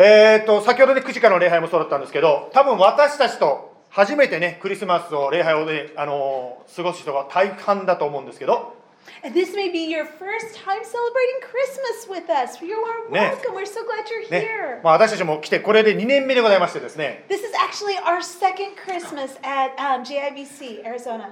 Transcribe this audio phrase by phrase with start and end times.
[0.00, 8.78] えー、と先ほどで9時からの礼拝もそうだったんですけど、多分私たちと初めてね、クリスマスを礼拝を、ねあの、過ごす人が大半だと思うんですけど。
[14.84, 17.24] 私たちも来てこれで2年目でございましてですね。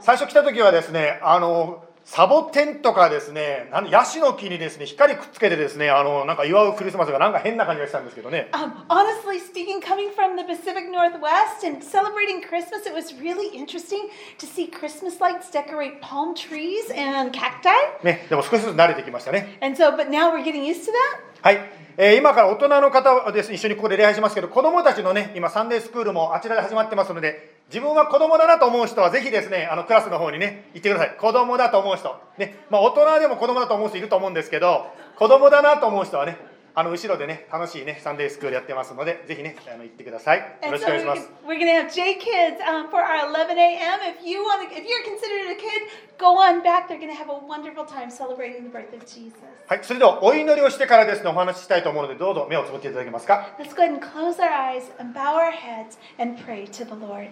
[0.00, 13.48] 最初来た時はですねあのサボテンとかですねなんヤシの木にですね光くっつけてですねあのなんか祝うクリスマスがなんか変な感じがしたんですけどね Um, honestly speaking, coming from the Pacific Northwest and celebrating Christmas, it was really
[13.52, 14.08] interesting
[14.38, 17.70] to see Christmas lights decorate palm trees and cacti.
[18.04, 21.35] ねでも少しずつ慣れてきましたね And so, but now we're getting used to that.
[21.42, 21.60] はい、
[21.96, 31.16] えー今から大人の方です、一緒にここで礼拝しますけど子供たちのね今サンデースクールもあちらで始まってますので自分は子供だなと思う人はぜひですねあのクラスの方にね行ってください。
[31.18, 32.20] 子供だと思う人。
[32.38, 32.56] ね。
[32.70, 34.86] まあ大人でも子供だと思う人いると思うんですけど
[35.16, 36.36] 子供だなと思う人はね
[36.78, 44.00] あの後ろでね楽しいねサンデースクールやってますのでぜひねあの行ってくださいよろしく so お願いし we're, ます we're going to have J Kids um, for our 11 a.m.
[44.04, 46.86] If you want if you're considered a kid, go on back.
[46.86, 49.32] They're to have a wonderful time celebrating the birth of Jesus.
[49.68, 56.84] はいそれではお祈りをしてからですねお話ししたいと思うのでどうぞ目をつぶっていただけますか Let's go ahead and close our eyes and bow our heads and pray to
[56.84, 57.30] the Lord.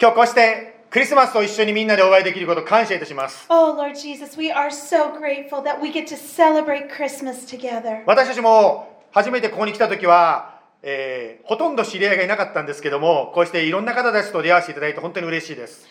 [0.00, 8.02] 今日こうしてクリスマスを一緒にみんなでお会いできることを感謝いたします Oh, Lord Jesus, we are so grateful that we get to celebrate Christmas together.
[8.06, 15.86] 私たちも初めてここに来た時は、えーほとんど知り合いがいなかったんですけどもこうしていろんな方たちと出会わせていただいて本当に嬉しいです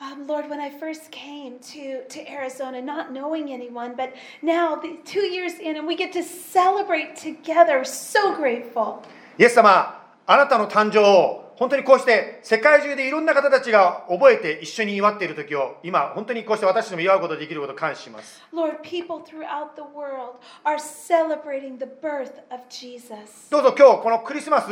[0.00, 4.98] Um, Lord, when I first came to, to Arizona, not knowing anyone, but now the
[5.04, 9.02] two years in, and we get to celebrate together, so grateful.
[9.38, 18.42] イエス様あなたの誕生を本当にこうして世界中でいろんな方たちが覚えて一緒に祝っている時を今本当にこうして私も祝うことができることを感謝します。
[18.52, 23.50] Lord, people throughout the world are celebrating the birth of Jesus.
[23.50, 24.70] どうぞ今日このクリスマス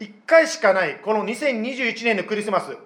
[0.00, 2.76] 1回しかないこの2021年のクリスマス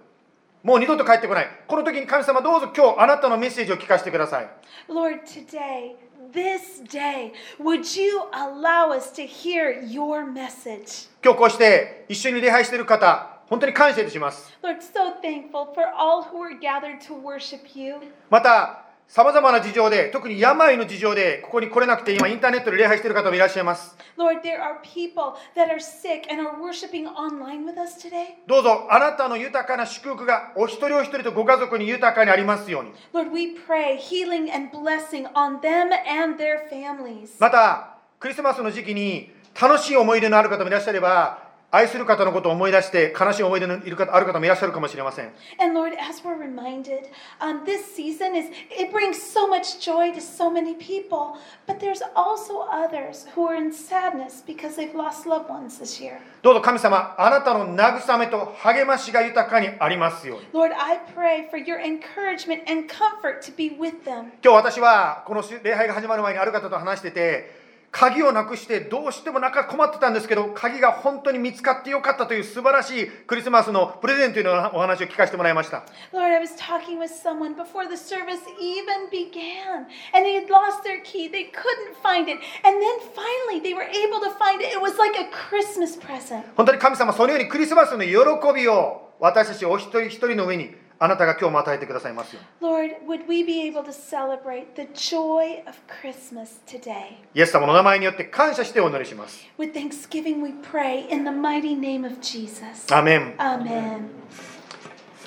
[0.64, 1.46] もう二度と帰ってこない。
[1.68, 4.48] この時に神様どうぞ今日あなたのメッセージを聞かせてください。
[4.88, 5.94] Lord, today,
[6.31, 11.07] this day, would you allow us to hear your message?
[11.23, 17.95] 今日こうして一緒に礼拝している方本当に感謝いたします Lord, so thankful for all who are gathered to worship you.
[18.29, 27.96] また さまざまな事情で特に病の事情でここに来れなくて今インターネットで礼拝している方もいらっしゃいます Lord, there are people that are sick and are worshiping online with us
[27.96, 28.36] today.
[28.46, 37.30] どうぞあなたの豊かな祝福がお一人お一人とご家族に豊かにありますように Lord, we pray healing and blessing on them and their families.
[37.38, 50.10] またクリスマスの時期に楽しい思い出のある方もいらっしゃれば愛する方のことを思い出して悲しい思い出のいる方ある方もいらっしゃるかもしれません And Lord, as we're reminded, um, this season is it brings so much joy
[50.14, 51.36] to so many people,
[51.66, 56.20] but there's also others who are in sadness because they've lost loved ones this year.
[56.40, 64.32] どうぞ神様あなたの慰めと励ましが豊かにありますように Lord, I pray for your encouragement and comfort to be with them.
[64.42, 80.48] 今日私はこの礼拝が始まる前にある方と話してて鍵をなくしてどうしてもなんか困ってたんですけど鍵が本当に見つかってよかったという素晴らしいクリスマスのプレゼントのお話を聞かせてもらいました Lord, I was talking with someone before the service even began, and they had
[80.50, 81.28] lost their key.
[81.28, 82.38] They couldn't find it.
[82.64, 84.72] And then finally, they were able to find it.
[84.72, 86.44] It was like a Christmas present.
[86.56, 88.14] 本当に神様そのようにクリスマスの喜
[88.54, 97.12] びを私たちお一人一人の上にあなたが今日も与えてくださいますよ Lord, would we be able to celebrate the joy of Christmas today?
[97.34, 102.92] イエス様の名前によって感謝してお祈りします With thanksgiving, we pray in the mighty name of Jesus.
[102.92, 104.08] アーメン Amen.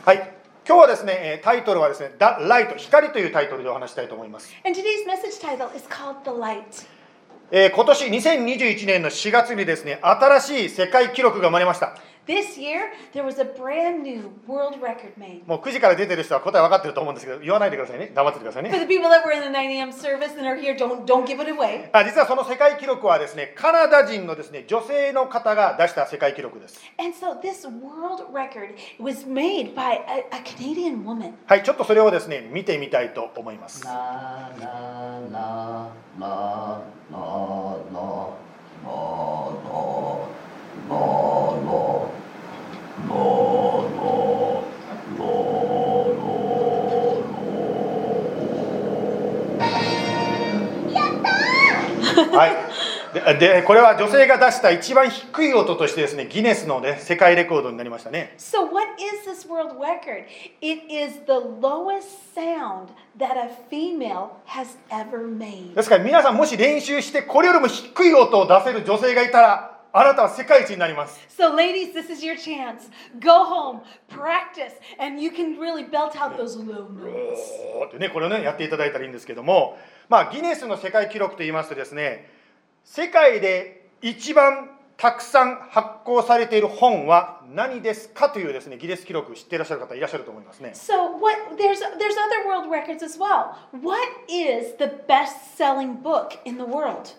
[0.06, 0.18] はい
[0.68, 6.88] 今日はですねえータイトルはですね「ダ・ライト光」というタイトルでお話したいと思います And today's message title is called The Light.
[7.52, 11.96] えー今年2021年の4月にですね新しい世界記録が生まれました
[12.28, 15.42] This year, there was a brand new world record made.
[15.48, 19.92] もう9時から出てる人は答え分かってると思うんですけど言わないでくださいね黙っててください For ね the people that were in the 9 a.m.
[19.92, 21.90] service and are here, don't, don't give it away.
[21.92, 31.34] あ実はその世界記録はですねカナダ人のですね女性の方が出した世界記録です And so this world record was made by a, a Canadian woman.
[31.48, 35.88] はいちょっとそれをですね見てみたいと思います La la la
[36.20, 36.82] la
[37.12, 38.28] la la
[52.30, 52.56] はい
[53.14, 60.26] ででこれは女性が出した一番低い音としてですねギネスの、ね、世界レコードになりましたね So, what is this world record?
[60.62, 65.74] It is the lowest sound that a female has ever made.
[65.76, 72.90] ですから皆さんもし練習してこれよりも低い音を出せる女性がいたらあなたは世界一になります So, ladies, this is your chance.
[73.20, 77.62] Go home, practice, and you can really belt out those low notes.
[77.88, 79.78] ってねこれをねやっていただいたらいいんですけども
[80.12, 82.30] まあギネスの世界記録といいますとですね
[82.84, 93.56] 世界で一番たくさん発行されている本は何ですかというですねギネス記録知っていらっしゃる方いらっしゃると思いますね So, what there's there's other world records as well.
[93.72, 97.16] What is the best-selling book in the world?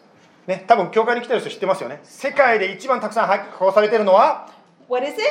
[0.47, 4.51] ね多分教会に来てる人知ってますよね世界で一番たくさん発行されているのは
[4.87, 5.23] ？What is it?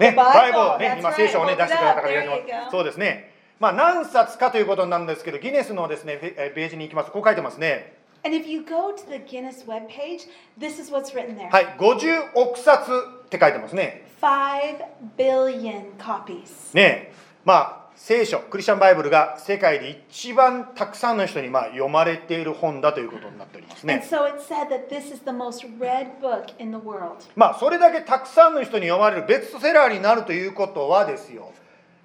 [0.00, 3.31] ね、バイブルね今聖書をね.出してくれた方がいらっしゃそうですね
[3.62, 7.94] まあ何冊かということなんですけどギネスのですねページに行きますとこう書いてますね
[8.24, 10.28] And if you go to the Guinness webpage,
[10.58, 11.48] this is what's written there.
[11.48, 12.90] はい50億冊
[13.24, 14.78] って書いてますね Five
[15.16, 16.74] billion copies.
[16.74, 17.12] ね
[17.44, 27.18] まあ聖書クリスチャンバイブルが世界で一番たくさんの人にまあ読まれている本だということになっております And ね so it said that this is the most read book in the world.
[27.36, 31.52] まあそれだけたくさんの人に読まれるベストセラーになるということはですよ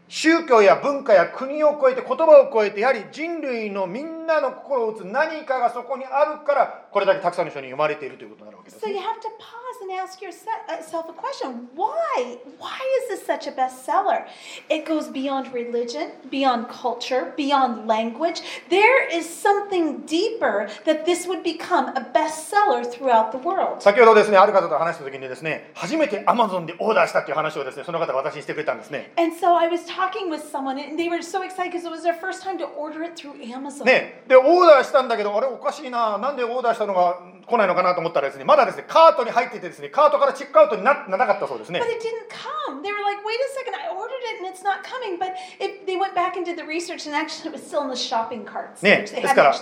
[0.08, 11.70] 宗教や文化や国を超えて言葉を超えてやはり人類のみんなの心を打つ何かがそこにあるからこれだけたくさんの人に読まれているということになるわけです So ね you have to pause and ask yourself a question.
[11.76, 12.38] Why?
[12.60, 14.26] Why is this such a bestseller?
[14.70, 18.42] It goes beyond religion, beyond culture, beyond language.
[18.70, 23.82] There is something deeper that this would become a bestseller throughout the world.
[23.82, 31.72] 先ほどですねある方と話した時にですね初めて Amazon でオーダーしたっていう話をですねその方が私にしてくれたんですね And so I was talking with someone, and they were so excited
[31.72, 33.86] because it was their first time to order it through Amazon.
[33.86, 36.18] ね、でオーダーしたんだけどあれおかしいな。
[36.18, 42.84] なんでオーダーしたのが来ないのかなと思ったらですねまだですねカートに入っていてですねカートからチェックアウトになならなかったそうですね But it didn't come.
[42.84, 45.18] They were like, wait a second, I ordered it and it's not coming.
[45.18, 47.90] But it, they went back and did the research, and actually, it was still in
[47.90, 48.84] the shopping carts.
[48.84, 49.56] ねですから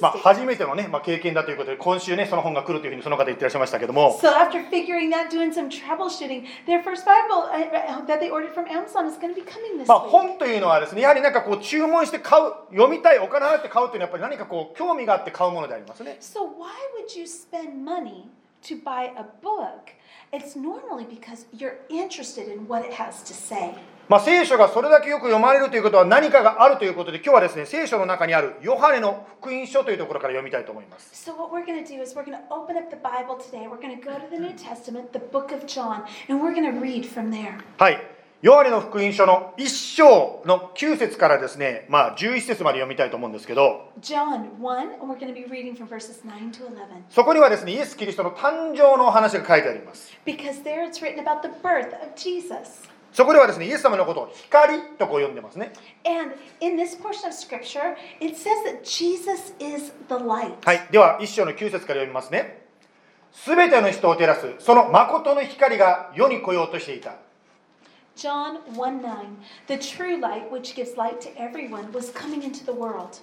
[0.00, 8.52] まあ.初めてのね、まあ、経験だということで今週ねその本が来るというふうにその方言ってらっしゃいましたけども So after figuring that, doing some troubleshooting, their first Bible uh, that they ordered
[8.52, 10.10] from Amazon is going to be coming this まあ、week.
[10.10, 18.28] 本というのはですねやはりなんかこう注文して買う読みたいお金払って買うというのはやっぱり何かこう興味があって買うものでありますね So why would you spend money
[18.62, 19.92] to buy a book?
[20.32, 23.74] It's normally because you're interested in what it has to say.
[24.08, 33.36] まあ、聖書がそれだけよく読まれるということは何かがあるということで今日はですね聖書の中にあるヨハネの福音書というところから読みたいと思います So what we're going to do is we're going to open up the Bible
[33.36, 33.68] today.
[33.68, 36.64] We're going to go to the New Testament, the book of John, and we're going
[36.64, 37.60] to read from there.
[37.78, 38.19] はい。
[38.42, 43.92] ヨハネの福音書の一章の9節からですね、まあ、11節まで読みたいと思うんですけど、
[47.10, 50.16] そこにはですね、イエス・キリストの誕生の話が書いてあります。
[53.12, 55.74] そこではですね、イエス様のことを光とこう呼んでますね。
[60.64, 62.62] はい、では一章の9節から読みますね。
[63.32, 67.16] すべての人を照らす、その誠の光が世に来ようとしていた。
[68.15, 73.19] John 1 9, the true light which gives light to everyone was coming into the world.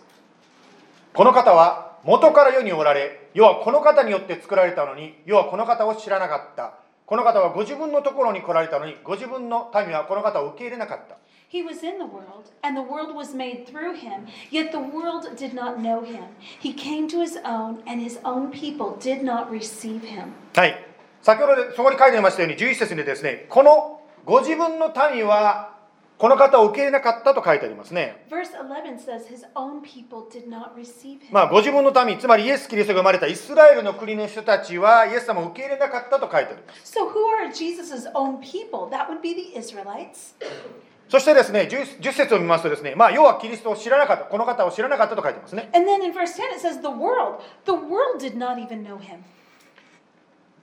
[1.15, 6.75] この方は元から世におられ、世はこの方によって作られたのに、世はこの方を知らなかった。
[7.07, 11.17] この方はご自分のところに来られたのに、ご自分の民はこの方を受け入れなかった。
[11.51, 15.37] He was in the world, and the world was made through him, yet the world
[15.37, 16.25] did not know him.
[16.61, 20.33] He came to his own, and his own people did not receive him.
[20.55, 20.75] はい。
[21.21, 23.96] 先ほどでそこに書いてありましたように、11節にですね、この
[24.28, 25.78] ご自分の民は
[26.18, 28.26] この方を受け入れなかったと書いてありますね。
[31.32, 36.60] まあ、ご自分の民、つまりイエス・キリストが生まれたイスラエルの国の人たちはイエス様を受け入れなかったと書いてあ。
[41.08, 45.70] そしてですね、10, 10節を見ますとですね、まあ、要はキリストを知らなかった、この方を知らなかったと書いてますね。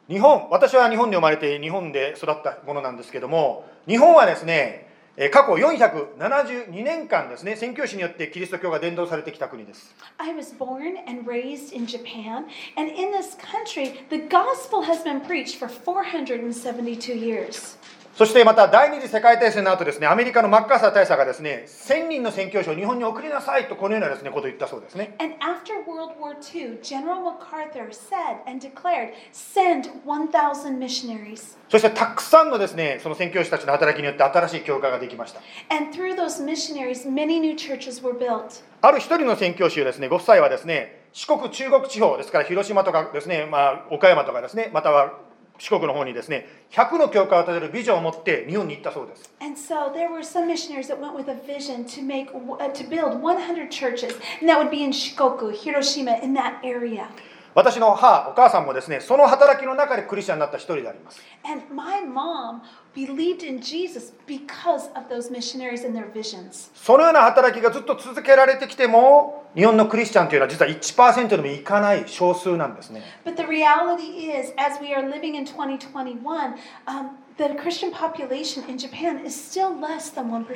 [0.06, 4.86] 日本、私は日本で生まれて日本で育ったものなんですけども、日本はですね、
[5.32, 9.94] 過去472年間ですね、宣教師によってキリスト教が伝道されてきた国です。
[10.18, 12.44] I was born and raised in Japan,
[12.76, 17.78] and in this country, the gospel has been preached for 472 years.
[18.16, 25.16] そしてまた第二次世界大戦の後ですね、アメリカのマッカーサー大佐がですね、1000人の宣教師を日本に送りなさいとこのようなですね、ことを言ったそうですね。
[25.18, 31.58] And after World War II, General MacArthur said and declared, send 1,000 missionaries.
[31.68, 35.40] そしてたくさんのですね、その宣教師たちの働きによって新しい教会ができました。
[35.74, 38.62] And through those missionaries, many new churches were built.
[38.80, 45.23] ある一人の宣教師をですね、ご夫妻はですね、四国中国地方ですから広島とかですね、まあ、岡山とかですね、または
[45.58, 49.32] 四国の方にですね、100の教会を建てるビジョンを持って日本に行ったそうです。
[49.40, 53.70] And so there were some missionaries that went with a vision to make to build 100
[53.70, 57.08] churches, and that would be in Shikoku, Hiroshima, in that area.
[57.54, 62.62] 私の母お母さんもですねその働きの中でクリスチャンになった一人であります And my mom
[62.94, 66.70] believed in Jesus because of those missionaries and their visions.
[66.74, 76.54] そのような働きがずっと続けられてきても日本のクリスチャンというのは実は1%でもいかない少数なんですね But the reality is, as we are living in 2021,
[76.86, 80.46] um, the Christian population in Japan is still less than 1%.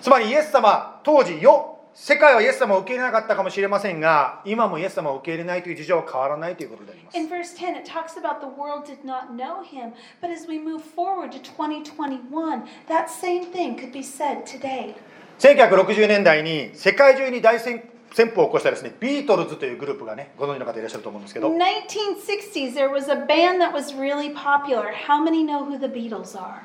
[0.00, 9.92] つまりイエス様当時よ世界はイエス様を受け入れなかったかもしれませんが今もイエス様を受け入れないという事情は変わらないということであります In verse 10, it talks about the world did not know him,
[10.22, 14.94] but as we move forward to 2021, that same thing could be said today.
[15.40, 17.82] 1960年代に世界中に大旋
[18.12, 24.92] 旋風を起こしたですねビートルズというグループがねご存知の方いらっしゃると思うんですけど In 1960s, there was a band that was really popular.
[25.06, 26.60] How many know who the Beatles are?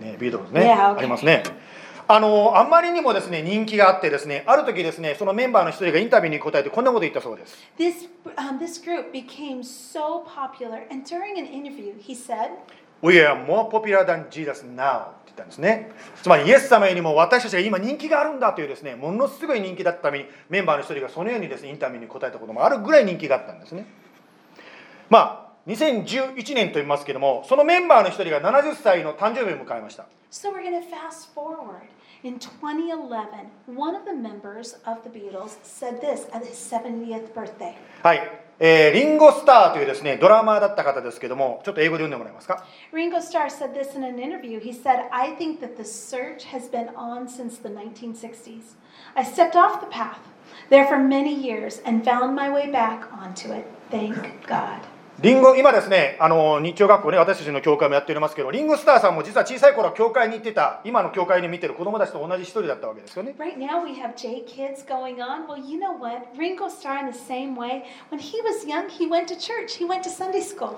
[0.00, 0.98] ね、ビートルズね、Yeah, okay.
[0.98, 1.42] ありますね
[2.10, 7.54] あのあんまりにもですね人気があってですねある時ですねそのメンバーの一人がインタビューに答えてこんなこと言ったそうです。
[7.78, 12.52] This, um, this group became so popular, and during an interview, he said,
[13.02, 15.92] We are more popular than Jesus now って言ったんですね。
[16.22, 23.86] つまりイエス様よりも私たちが今人気があるんだというですねものすごい人気だったためにメンバーの一人がそのようにですねインタビューに答えたこともあるぐらい人気があったんですね。
[25.10, 30.06] まあ2011年と言いますけどもそのメンバーの一人が70歳の誕生日を迎えました。
[30.30, 31.88] So we're to fast forward.
[32.23, 37.75] In 2011, one of the members of the Beatles said this at his 70th birthday.
[38.01, 38.21] はい、
[38.59, 44.59] えーリンゴ・スターというですねドラマーだった方ですけどもちょっと英語で読んでもらえますか Ringo Starr said this in an interview.
[44.59, 48.75] He said, I think that the search has been on since the 1960s.
[49.15, 50.19] I stepped off the path
[50.69, 53.65] there for many years and found my way back onto it.
[53.89, 54.81] Thank God.
[55.20, 65.48] リンゴ今ですねあの日曜学校ね私たちの教会もやっておりますけどリンゴ・スターさんも実は小さい頃は教会に行ってた今の教会に見てる子供たちと同じ一人だったわけですよね Right now we have J kids going on.
[65.48, 66.28] Well, you know what?
[66.38, 67.82] Ringo Starr, in the same way,
[68.12, 70.76] when he was young, he went to church, he went to Sunday school.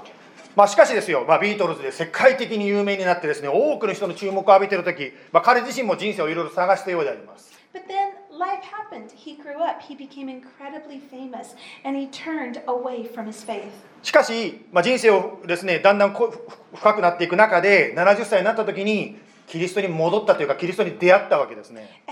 [0.56, 9.11] まあ、しかしですよ、まあ、ビートルズで世界的に有名になってですね多くの人の注目を浴びている時、まあ、彼自身も人生をいろいろ探したようであります But then life happened.
[9.11, 13.71] He grew up, he became incredibly famous, and he turned away from his faith.
[14.03, 16.31] しかし、まあ、人生をですねだんだんこ
[16.75, 19.17] 深くなっていく中で70歳になった時に
[19.50, 22.02] キリストに戻ったというか、キリストに出会ったわけですね。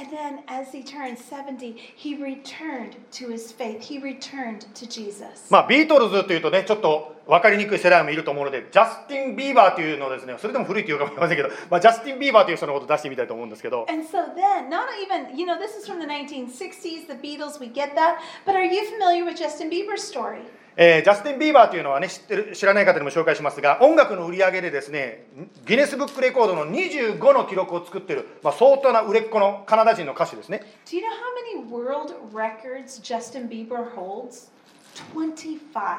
[5.49, 13.87] まあ、ビートルズというとね、ちょっと分かりにくい世代もいると思うので、ジャスティン・ビーバーというのですね、それでも古いというかもしれませんけど、まあ、ジャスティン・ビーバーという人のことを出してみたいと思うんですけど。
[13.87, 14.68] So、then,
[15.00, 17.61] even, you know, 1960s, Beatles,
[17.95, 18.18] that,
[20.80, 25.26] えージャスティン・ビーバーというのはね知ってる知らない方にも紹介しますが音楽の売り上げでですね
[25.66, 34.50] ギネスブックレコードの25の記録を作ってる、まあ、相当な売れっ子のカナダ人の歌手ですね Do you know how many world records Justin Bieber holds?
[35.14, 35.99] 25.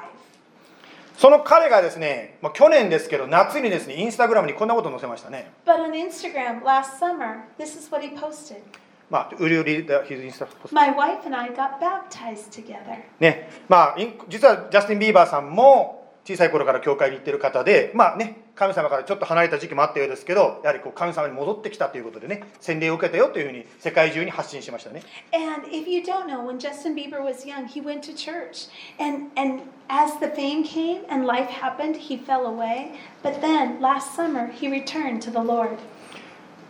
[1.17, 8.62] その彼がですね、まあ、去年ですけど夏にですねインスタグラムにこんなことを載せましたね But on Instagram last summer, this is what he posted.
[9.10, 13.00] まあ売り売りでヒズインスタポスト My wife and I got baptized together.
[13.20, 13.98] ねまあ
[14.28, 25.01] 実はジャスティン・ビーバーさんも小さい頃から教会に行ってる方でまあね神様からちょっと離れた時期もあったようですけどやはりこう神様に戻ってきたということでね洗礼を受けたよというふうに世界中に発信しましたね
[25.34, 28.68] And if you don't know, when Justin Bieber was young, he went to church.
[29.00, 32.92] And and as the fame came and life happened, he fell away.
[33.24, 35.80] But then last summer, he returned to the Lord.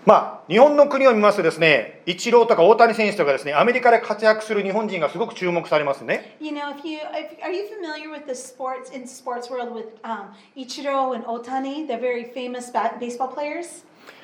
[0.09, 6.35] まあ、日本の国を見ますとです、ね、イチローとか大谷選手とかです、ね、アメリカで活躍する日本人がすごく注目されますね。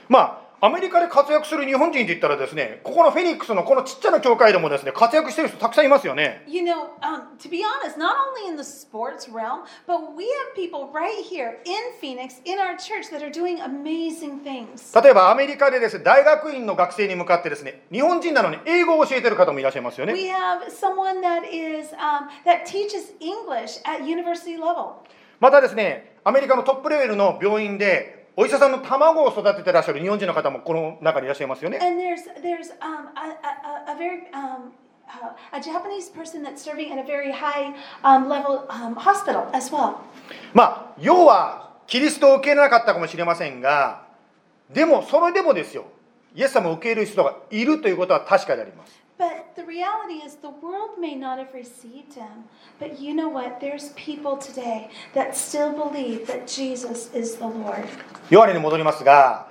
[0.09, 10.25] まあアメリカで活躍する日本人といったらですねここのフェニックスのこのちっちゃな教会でもですね活躍してる人たくさんいますよね You know, um, to be honest, not only in the sports realm, but we
[10.25, 14.99] have people right here in Phoenix, in our church, that are doing amazing things.
[14.99, 24.93] 例えばアメリカでですね大学院の学生に向かってですね日本人なのに英語を教えてる方もいらっしゃいますよね We have someone that is um, that teaches English at university level.
[25.39, 29.99] またですねアメリカのトップレベルの病院でお医者さんの卵を育ててらっしゃる。
[29.99, 31.79] 日本人の方もこの中にいらっしゃいますよね。
[31.81, 34.71] And there's there's um, a, a, a, very um,
[35.07, 37.73] uh, a Japanese person that's serving a very high
[38.03, 39.95] um, level um, hospital as well.
[40.53, 44.05] まあ要はキリストを受け入れなかったかもしれませんが
[44.69, 45.85] でもそれでもですよ。
[46.35, 52.43] イエス様を受け入れる人がいるということは確かであります But the reality is, the world may not have received him.
[52.79, 53.61] But you know what?
[53.61, 57.87] There's people today that still believe that Jesus is the Lord.
[58.29, 59.47] ヨハネに戻りますが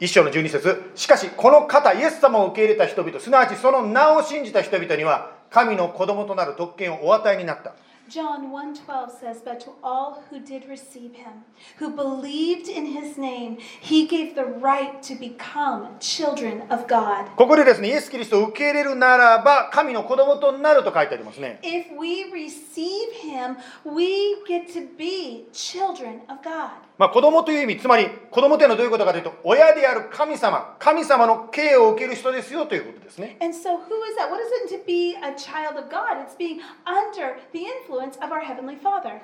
[0.00, 7.74] 一章の12節しかしこの方イエス様を受け入れた人々すなわちその名を信じた人々には神の子供となる特権をお与えになった
[8.11, 11.43] John 1:12 says, "But to all who did receive him,
[11.77, 21.59] who believed in his name, he gave the right to become children of God." ここでですね、イエス・キリストを受け入れるならば、神の子供となると書いてありますね。
[21.63, 26.87] If we receive him, we get to be children of God.
[26.97, 33.37] まあ、子供という意味、つまり子供というのはどういうことかというと、親である神様、神様の刑を受ける人ですよということですね。
[33.39, 34.31] And so, who is that?
[34.31, 36.17] What is it to be a child of God?
[36.25, 39.20] It's being under the influence of our Heavenly Father.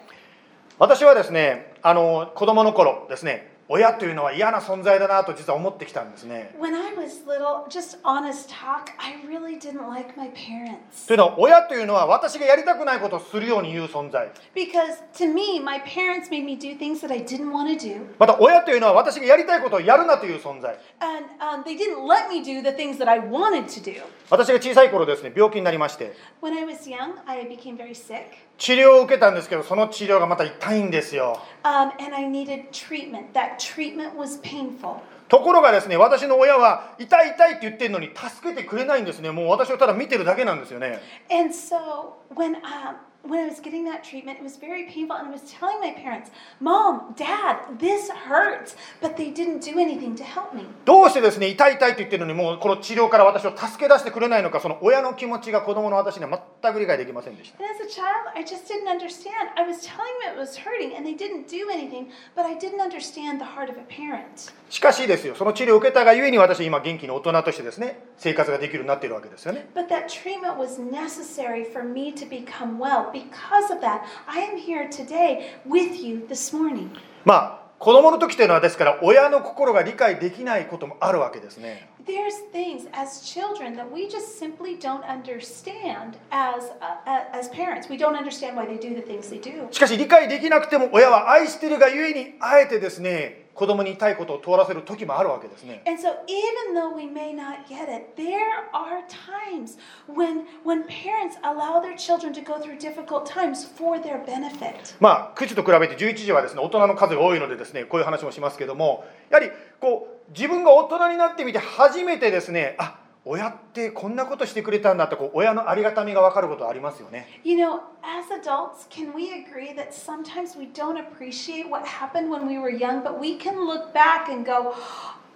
[0.78, 6.54] 私はですね、あの子供の頃ですね、親というのは嫌な存在だなと実は思ってきたんですね。
[6.58, 11.06] When I was little, just honest talk, I really didn't like my parents.
[11.06, 14.30] というのは、親というのは私がやりたくないことをするように言う存在。
[14.54, 18.06] Because to me, my parents made me do things that I didn't want to do.
[18.18, 20.78] また親というのは私がやりたいことをやるなという存在。
[21.00, 24.02] And um, they didn't let me do the things that I wanted to do.
[24.30, 28.47] 私が小さい頃ですね、病気になりまして、When I was young, I became very sick.
[28.58, 31.40] 治療を受けたんですけど、その治療がまた痛いんですよ。
[31.62, 33.32] Um, and I needed treatment.
[33.32, 34.96] That treatment was painful.
[35.28, 39.30] ところがですね、私の親は痛い痛いって言ってるのに助けてくれないんですね。
[39.30, 41.00] もう私をただ見てるだけなんですよね。
[41.30, 42.96] And so when um,
[43.27, 45.93] when I was getting that treatment, it was very painful, and I was telling my
[45.93, 46.29] parents,
[46.59, 50.65] "Mom, Dad, this hurts," but they didn't do anything to help me.
[50.83, 57.63] どうしてですね、痛い痛いって言ってるのに、もうこの治療から私を助け出してくれないのか、その親の気持ちが子供の私には全く理解できませんでした。
[57.63, 59.31] And as a child, I just didn't understand.
[59.55, 62.81] I was telling them it was hurting, and they didn't do anything, but I didn't
[62.81, 64.51] understand the heart of a parent.
[64.69, 69.69] しかしですよ、その治療を受けたがゆえに私は今元気に大人としてですね、生活ができるようになっているわけですよね。
[69.73, 73.13] But that treatment was necessary for me to become well.
[73.18, 76.90] Because of that, I am here today with you this morning.
[77.24, 81.88] まあ、子供の時というのはですから、親の心が理解できないこともあるわけですね。
[82.06, 87.90] There's things as children that we just simply don't understand as uh, as parents.
[87.90, 89.70] We don't understand why they do the things they do.
[89.72, 98.38] しかし理解できなくても親は愛しているがゆえにあえてですね子供に痛いことを通らせる時もあるわけですね And so even though we may not get it, there
[98.72, 99.76] are times
[100.08, 104.94] when when parents allow their children to go through difficult times for their benefit.
[105.00, 112.97] まあ9時と比べて11時はですね大人の数が多いのでですねこういう話もしますけどもやはりこう自分が大人になってみて初めてですねあ
[113.30, 122.46] 親ってこんなことしてくれたんだとこう親のありがたみが分かることありますよね You know, as adults, can we agree that sometimes we don't appreciate what happened when
[122.48, 124.72] we were young, but we can look back and go,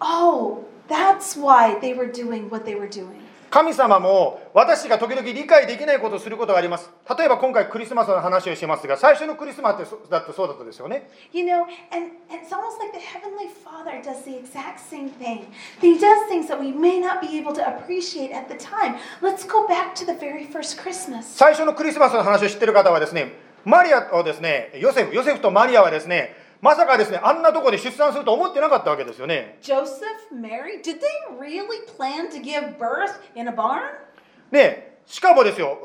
[0.00, 3.20] "Oh, that's why they were doing what they were doing."
[3.52, 15.10] 神様も私が時々理解できないことをすることがあります例えば今回クリスマスの話をしてますが最初のクリスマスってそだってそうだったですよね You know, and, and it's almost like the Heavenly Father does the exact same
[15.10, 15.52] thing.
[15.82, 18.96] He does things that we may not be able to appreciate at the time.
[19.20, 21.36] Let's go back to the very first Christmas.
[21.36, 23.34] 最初のクリスマスの話を知ってる方はですね
[23.66, 33.81] マリアをですねヨセフヨセフとマリアはですねまさかですねあんなとこで出産すると思ってなかったわけですよね Joseph, Mary, did they really plan to give birth in a barn?
[34.53, 35.77] ねしかもですよ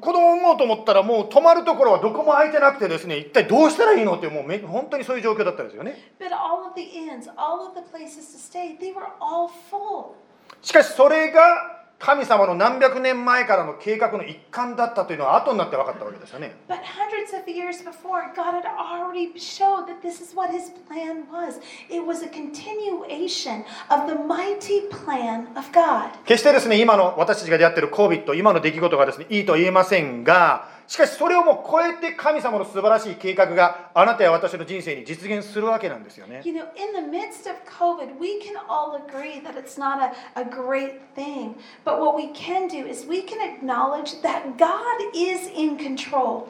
[0.00, 9.48] 子供を産もうと思ったらもう泊まるところはどこも空いてなくてですね一体どうしたらいいのってもうめ本当にそういう状況だったんですよね But all of the inns, all of the places to stay, they were all
[9.70, 10.14] full.
[10.60, 20.72] しかしそれが神様の何百年前からの計画の一環だったというのは後になって分かったわけですよね But hundreds of years before, God had already showed that this is what his
[20.88, 21.60] plan was.
[21.90, 26.08] It was a continuation of the mighty plan of God.
[26.24, 39.56] 決してですね今の私たちが出会っている COVID 今の出来事がですねいいとは言えませんがしかしそれをもう超えて神様の素晴らしい計画があなたや私の人生に実現するわけなんですよね You know, in the midst of COVID, we can all agree that
[39.56, 40.00] it's not
[40.34, 41.54] a, a great thing.
[41.84, 46.48] But what we can do is we can acknowledge that God is in control.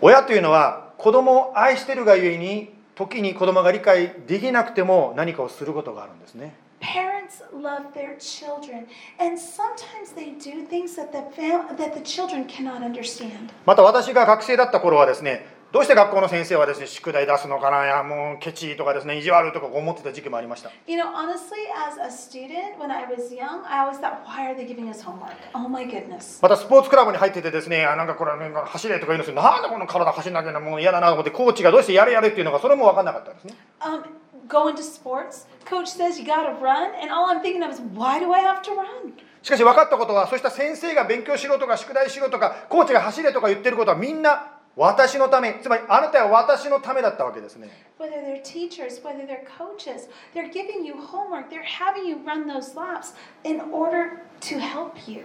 [0.00, 7.21] 親というのは子供を愛してるがゆえに時に子供が理解できなくても何かをすることがあるんですね Parents
[7.52, 8.86] love their children,
[9.18, 13.50] and sometimes they do things that the, fam- that the children cannot understand.
[13.66, 24.52] また私が学生だった頃はですねどうして学校の先生はですね宿題出すのかないやもうケチとかですね意地悪とか思ってた時期もありました You know, honestly, as a student, when I was young, I always thought, why
[24.52, 25.32] are they giving us homework?
[25.54, 26.40] Oh my goodness.
[26.42, 34.02] またスポーツクラブに入っててですねあなんかこれね走れとか言うんですけどなんでこの体走んなきゃなもう嫌だなと思ってコーチがどうしてやれやれっていうのがそれも分かんなかったんですね Um,
[34.52, 38.20] go into sports, coach says you gotta run, and all I'm thinking of is, why
[38.20, 39.14] do I have to run?
[39.42, 52.46] しかし分かったことはそうした先生が勉強しろとか宿題しろとかコーチが走れとか言ってることはみんな私のためつまりあなたは私のためだったわけですね Whether they're teachers, whether they're coaches, they're giving you homework, they're having you run
[52.46, 55.24] those laps in order to help you.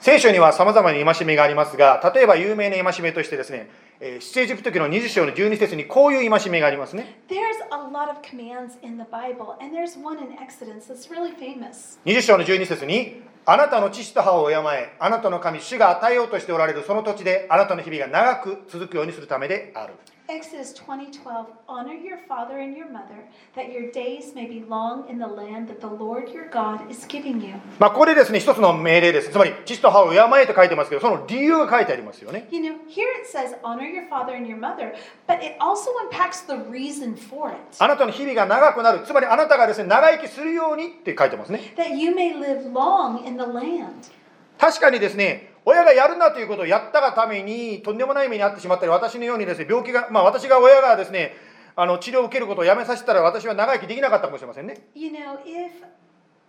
[0.00, 3.68] 聖書には様々な戒めがありますが、例えば有名な戒めとしてですね、
[4.00, 7.20] えー出エジプト記の20章の12節にこういう戒めがありますね。
[7.28, 7.36] There's
[7.70, 11.98] a lot of commands in the Bible, and there's one in Exodus that's really famous.
[12.04, 19.94] 20章の12節に、あなたの父と母を敬え、あなたの神、主が与えようとしておられるその土地で、あなたの日々が長く続くようにするためである。
[20.28, 25.26] Exodus 20:12 Honor your father and your mother that your days may be long in the
[25.26, 27.54] land that the Lord your God is giving you.
[27.78, 29.30] まあ、ここでですね、一つの命令です。
[29.30, 32.48] つまり、父と母を敬えと書いてますけど、その理由が書いてありますよね。
[32.50, 34.94] You know, here it says honor your father and your mother,
[35.28, 37.58] but it also unpacks the reason for it.
[37.78, 39.02] あなたの日々が長くなる。
[39.06, 41.72] つまり、あなたがですね、長生きするようにって書いてますね。
[41.76, 44.10] That you may live long in the land.
[44.58, 51.34] 確かにですね、親がやるなということをやったがために、とんでもない目に遭ってしまったり、私のようにですね、病気が、まあ私が親がですね、
[51.74, 54.76] あの治療を受けることをやめさせたら、私は長生きできなかったかもしれませんね。
[54.94, 55.72] You know, if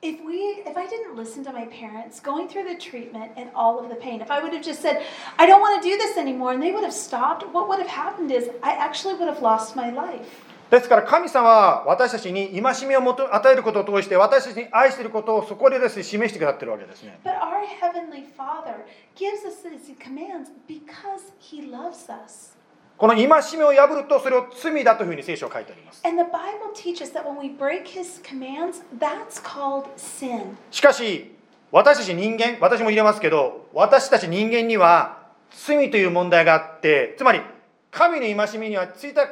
[0.04, 3.80] if we if I didn't listen to my parents going through the treatment and all
[3.80, 5.02] of the pain, if I would have just said,
[5.40, 7.90] I don't want to do this anymore, and they would have stopped, what would have
[7.90, 10.46] happened is I actually would have lost my life.
[10.70, 17.20] ですから神様は私たちに戒めをもと与えることを通して私たちに愛していることをそこでですね示してくださっているわけですね。
[17.24, 18.76] But our heavenly Father
[19.16, 22.58] gives us these commands because He loves us.
[22.98, 23.28] この戒
[23.58, 26.02] めを破るとそれを罪だというふうに聖書は書いてあります。
[26.06, 30.58] And the Bible teaches that when we break His commands, that's called sin.
[30.72, 31.34] しかし
[31.72, 37.42] 私たち人間私も入れますけど私たち人間には罪という問題があってつまり
[37.98, 39.28] 神の戒めにはついた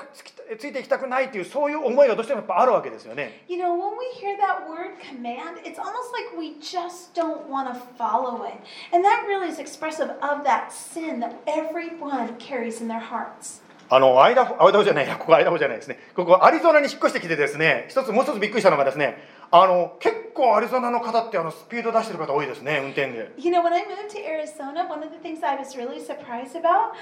[0.57, 3.43] ついていきたくないというそういう思いがどうしてもやっぱあるわけですよね。
[3.47, 7.79] You know, when we hear that word command, it's almost like we just don't want to
[7.97, 8.53] follow it.
[8.91, 13.61] And that really is expressive of that sin that everyone carries in their hearts.
[13.87, 19.17] あのアイダホアイダホじゃないやここアイダホじゃないですねここアリゾナに引っ越してきてですね一つもう一つびっくりしたのがですね
[19.51, 26.55] あの結構アリゾナの方ってあのスピード出してる方多いですね運転で You know, when I moved to Arizona, one of the things I was really surprised
[26.55, 26.93] about,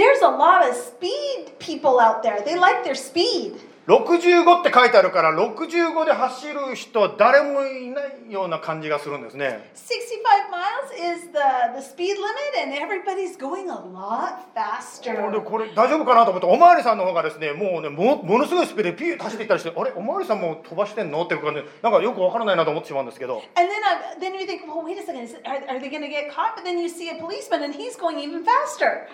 [0.00, 2.40] there's a lot of speed people out there.
[2.42, 3.52] They like their speed.
[3.86, 11.40] 65って書いてあるから65で走る人誰もいないような感じがするんですね65 miles is the,
[11.74, 15.42] the speed limit, and everybody's going a lot で faster.
[15.42, 26.02] これ大丈夫かなと思っておまわりさんの方がですねもうねもものすごいスピードでピューッと走っていったりしてあれおまわりさんも飛ばしてんのっていう感じでなんかよくわからないなと思ってしまうんですけど And then, I, then you think, well, wait a second, are, are they going
[26.02, 26.54] to get caught?
[26.54, 29.08] But then you see a policeman and he's going even faster.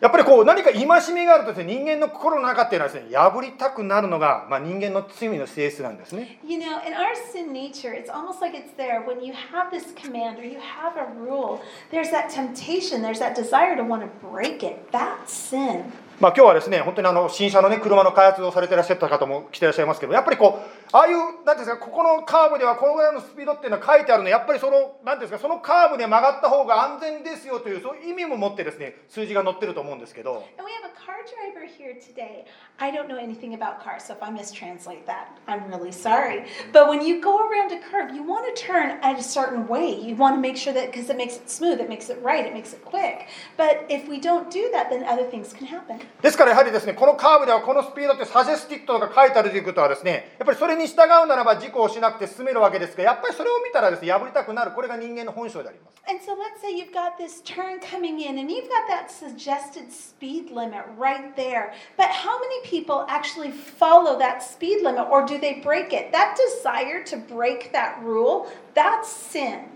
[0.00, 9.02] やっぱりこう何か戒めがあるとですね人間の心の中っていうのはですね破りたくなるのが、まあ、人間の罪の性質なんですね You know, in our sin nature, it's almost like it's there.
[9.02, 13.34] When you have this command or you have a rule, there's that temptation, there's that
[13.34, 14.90] desire to want to break it.
[14.92, 15.92] That's sin.
[16.20, 32.44] まあ今日はですね本当にあの新車のね車の開発をされていらっしゃった方も来てらっしゃいますけどやっぱりこうああいうなんですかここのカーブではこのぐらいのスピードっていうのは書いてあるのやっぱりそのなんていうんですかそのカーブで曲がった方が安全ですよというそういう意味も持ってですね数字が載ってると思うんですけど And we have a car driver here today.
[32.78, 36.46] I don't know anything about cars, so if I mistranslate that, I'm really sorry.
[36.72, 39.94] But when you go around a curve, you want to turn at a certain way.
[39.94, 42.44] You want to make sure that because it makes it smooth, it makes it right,
[42.44, 43.28] it makes it quick.
[43.56, 46.00] But if we don't do that, then other things can happen.
[46.22, 59.10] ですからやはりですねこのカーブではこのスピードってサジェスティッドとか書いてあるということはですねやっぱりそれに従うならば事故をしなくて進めるわけですがやっぱりそれを見たらですね破りたくなるこれが人間の本性であります And so let's say you've got this turn coming in and you've got that
[59.10, 61.74] suggested speed limit right there.
[61.98, 66.10] But how many people actually follow that speed limit or do they break it?
[66.12, 69.68] That desire to break that rule, that's sin.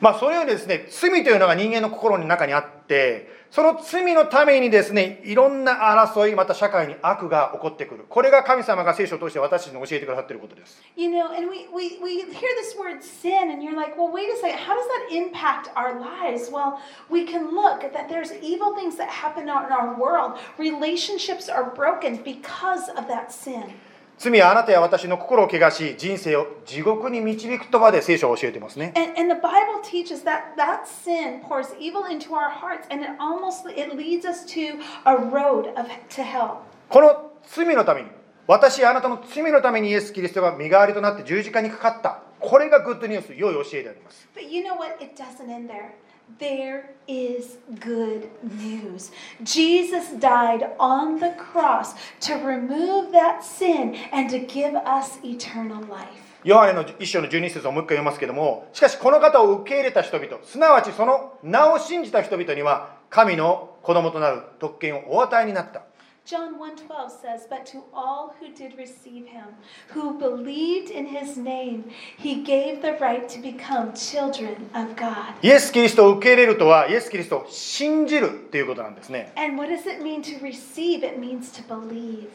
[0.00, 14.11] まあそのようにですね罪というのが人間の心の中にあってその罪のためにですねいろんな争いまた社会に悪が起こってくるこれが神様が聖書を通して私たちに教えてくださっていることです You know, and we, we, we hear this word sin, and you're like, well,
[14.11, 16.49] wait a second, how does that impact our lives?
[16.51, 20.39] Well, we can look that there's evil things that happen out in our world.
[20.57, 23.73] Relationships are broken because of that sin.
[24.22, 33.02] 罪はあなたや私の心を汚し人生を地獄に導くとまで聖書は教えていますね And, and the Bible teaches that that sin pours evil into our hearts, and
[33.02, 36.58] it almost it leads us to a road of to hell.
[36.90, 38.08] この罪のために
[38.46, 45.02] 私やあなたの罪のためにイエス・キリストが身代わりとなって十字架にかかったこれがグッドニュース良い教えであります But you know what?
[45.02, 45.92] It doesn't end there.
[46.38, 49.10] There is good news.
[49.42, 56.30] Jesus died on the cross to remove that sin and to give us eternal life.
[56.42, 65.82] ヨハネの一章の12節をもう一回読ますけどもしかしこの方を受け入れた人々すなわちその名を信じた人々には神の子供となる特権をお与えになった
[66.25, 69.45] John 1:12 says, "But to all who did receive him,
[69.93, 71.83] who believed in his name,
[72.17, 80.23] he gave the right to become children of God." イエス・キリストを受け入れるとはイエス・キリストを信じるっていうことなんですね And what does it mean
[80.23, 81.05] to receive?
[81.05, 82.27] It means to believe.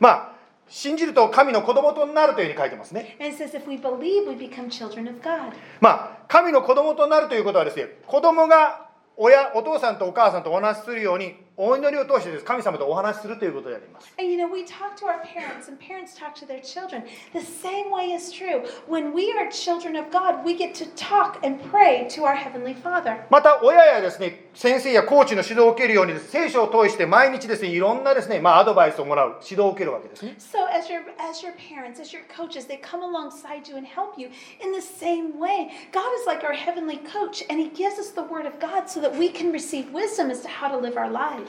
[0.00, 0.32] まあ
[0.68, 5.52] 信じると神の子供となるというふうに書いてますね And it says if we believe, we become children of God.
[5.80, 16.60] まあ神の子供となるということはですね子供が親お父さんとお母さんとお話しするように お祈りを通してです神様とお話しするということであります And you know, we talk to our parents, and parents talk to their
[16.62, 17.02] children.
[17.32, 18.62] The same way is true.
[18.88, 22.74] When we are children of God, we get to talk and pray to our Heavenly
[22.74, 23.26] Father.
[23.28, 33.84] また親やですね先生やコーチの指導を受けるようにです聖書を通して毎日ですねいろんなですねまあアドバイスをもらう指導を受けるわけですね So, as your as your parents, as your coaches, they come alongside you and
[33.84, 34.28] help you
[34.62, 35.70] in the same way.
[35.90, 39.00] God is like our heavenly coach, and He gives us the Word of God so
[39.00, 41.41] that we can receive wisdom as to how to live our lives.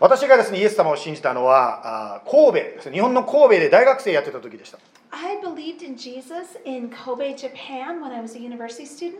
[0.00, 4.78] 私がですねイエス様を信じたのは神戸ですね日本の神戸で大学生やってた時でした
[5.10, 9.18] I believed in Jesus in Kobe, Japan, when I was a university student.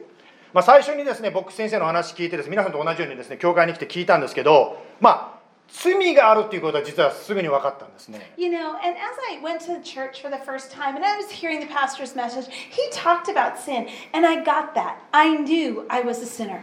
[0.53, 11.05] まあ、最初にですね僕先生の話聞いてです皆さんと同じようにですね教会に来て聞いたんですけどまあ罪があるっていうことは実はすぐに分かったんですね You know, and as I went to the church for the first time and
[11.05, 14.97] I was hearing the pastor's message, he talked about sin, and I got that.
[15.12, 16.62] I knew I was a sinner.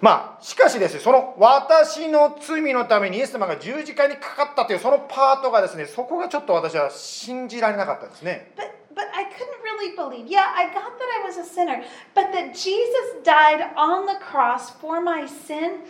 [0.00, 10.26] まあしかしですねその私の罪のためにイエス様が十字架にかかったというそのパートがですねそこがちょっと私は信じられなかったですね But but I couldn't really believe.
[10.26, 11.84] Yeah, I got that I was a sinner,
[12.14, 15.82] but that Jesus died on the cross for my sin,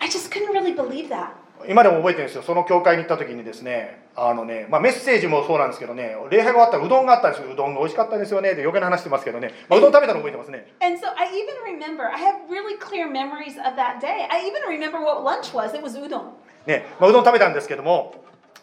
[0.00, 1.32] I just couldn't really believe that.
[1.68, 14.28] 今でも覚えてるんですよその教会に行った時にですねあのね、まあ、メッセージもそうなんですけどね礼拝が終わったらうどんがあったんですようどんが美味しかったですよねって余計な話してますけどね、まあ、うどん食べたの覚えてますね And so I even remember, I have really clear memories of that day.
[14.30, 15.74] I even remember what lunch was.
[15.74, 16.32] It was udon.
[16.66, 18.14] ね、まあ、うどん食べたんですけども、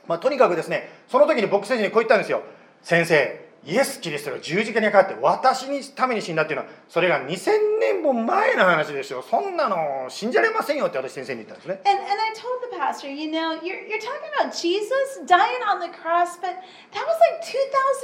[0.07, 2.43] まあ、とにかくですねその時に僕先生にこう言ったんですよ
[2.81, 15.79] 先生イエス・キリストが十字架にかかって私にために死んだっていうのはそれが2000年も前の話ですよそんなの信じられませんよって私先生に言ったんですね And, and I told the pastor, you know, you're, you're talking about Jesus dying on
[15.79, 16.59] the cross, but
[16.91, 17.39] that was like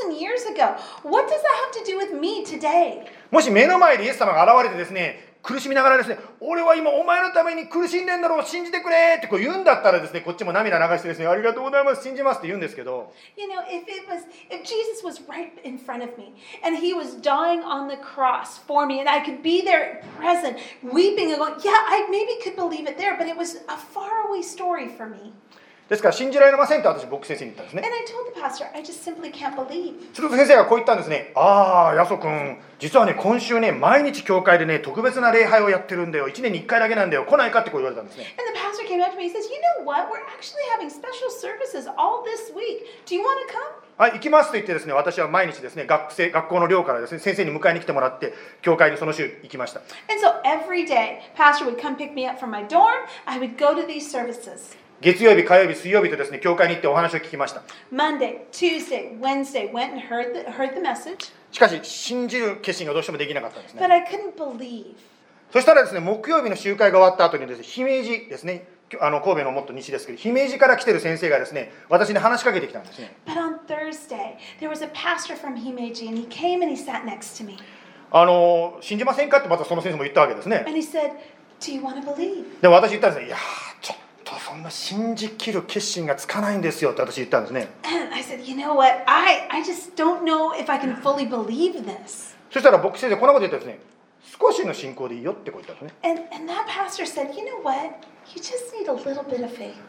[0.07, 0.75] 2,000 years ago.
[1.03, 3.05] What does that have to do with me today?
[3.29, 16.77] もし目の前でイエス様が現れてですね苦しみながらですね俺は今お前のために苦しんでんだろう信じてくれってこう言うんだったらですねこっちも涙流してですねありがとうございます信じますって言うんですけど You know, if it was, if Jesus was right in front of me and
[16.77, 21.31] he was dying on the cross for me and I could be there present, weeping
[21.31, 24.89] and going, yeah, I maybe could believe it there, but it was a faraway story
[24.89, 25.33] for me.
[25.89, 27.81] ですから信じられませんと私、僕先生に言ったんですね。
[30.13, 31.31] すると先生がこう言ったんですね。
[31.35, 36.29] ああ、ヤソ君、実はね、今週ね、毎日教会でね、特別な礼拝をやってるんだよ。
[36.29, 37.25] 1年に1回だけなんだよ。
[37.25, 38.35] 来ないかってこう言われたんですね。
[39.29, 39.85] Says, you know
[43.97, 49.81] はい、行きますと言ってですね、私は毎日ですね、学生、学校の寮からですね、先生に迎えに来てもらって、教会にその週行きました。
[50.07, 53.73] And so every day, Pastor would come pick me up from my dorm, I would go
[53.75, 54.77] to these services.
[55.01, 57.61] 月曜日、火曜日、水曜日とですね、教会に行ってお話を聞きました。
[57.91, 63.91] Monday, Tuesday, Wednesday, went and heard the, heard the message, しかし、信じる決心がどうしてもできなかったんですね but。
[63.91, 64.95] I couldn't believe.
[65.53, 68.67] そしたらですね、木曜日の集会が終わった後にですね、姫路ですね、
[68.99, 73.15] あの神戸のもっと西ですけど、姫路から来てる先生がですね、私に話しかけてきたんですね。
[73.25, 77.41] But on Thursday, there was a pastor from Himeji, and he came and he sat next
[77.41, 77.57] to me.
[78.11, 81.11] あの信じませんかってまたその先生も言ったわけですね And he said,
[81.59, 82.59] Do you want to believe?
[82.59, 83.68] で私言ったんですねいやー
[84.59, 87.69] 今信じきる決心がつかないんですよって私言ったんですね。
[92.51, 93.79] そしたら僕先生こんなこと言ったんですね。
[94.21, 96.29] 少しの信仰でいいよってこう言ったんですね。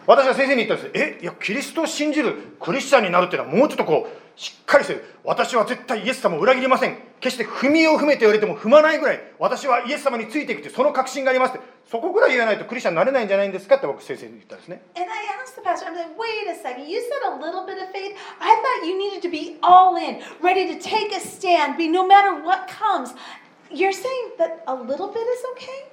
[0.06, 1.02] 私は先生に言ったんです。
[1.02, 5.04] えいや、キリストを信じるクリスチャンになるっていうのはもうちょっとこう、しっかりする。
[5.24, 6.96] 私は絶対イエス様を裏切りません。
[7.20, 11.58] 決して踏みを踏めて言われても踏まないぐらい、私はイエス様についていくってその確信があります。
[11.90, 14.80] そこぐらい言わないとクリスチャンになれないんじゃないんですかって僕先生に言ったんですね。
[14.96, 17.90] And I ask the pastor, I'm like, wait a second, you said a little bit of
[17.92, 18.16] faith?
[18.40, 22.06] I thought you needed to be all in, ready to take a stand, be no
[22.06, 23.12] matter what comes,
[23.71, 25.91] You're saying that a little bit is okay?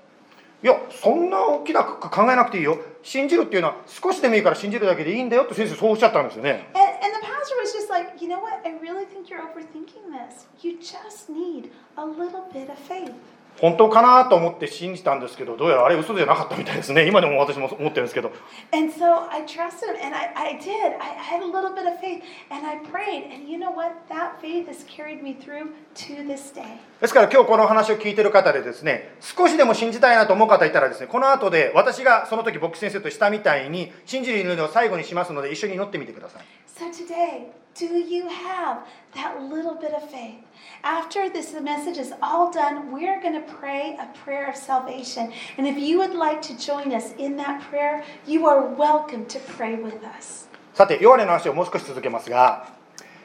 [0.62, 8.62] いやそんな大きなく考えなくていいよ信じるっていうのは少しでもいいから信じるだけでいいんだよって先生そうおっしゃったんですよね And, and the pastor was just like, you know what?
[8.64, 10.46] I really think you're overthinking this.
[10.60, 13.10] You just need a little bit of faith.
[13.59, 18.31] 本当かなと思って信じたんですけどどうやらあれ嘘じゃなかったみたいですね今でも私も思ってるんですけど
[18.71, 20.95] And so I trusted him, and I, I did.
[20.99, 23.31] I, I had a little bit of faith, and I prayed.
[23.33, 24.07] And you know what?
[24.09, 26.79] That faith has carried me through to this day.
[27.01, 36.43] ですから今日この話を聞いてる方でですね少しでも信じたいなと思う方いたらですねこの後で私がその時牧師先生としたみたいに信じる祈りを最後にしますので一緒に祈ってみてください
[36.77, 40.41] So today, do you have that little bit of faith?
[40.83, 45.31] After this message is all done, we're going to pray a prayer of salvation.
[45.57, 49.39] And if you would like to join us in that prayer, you are welcome to
[49.57, 50.47] pray with us.
[50.73, 52.67] さてヨハネの話をもう少し続けますが